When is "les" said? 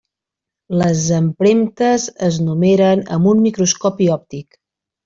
0.81-1.03